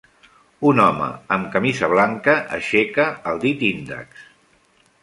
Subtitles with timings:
[0.69, 4.27] Un home amb camisa blanca aixeca el dit índex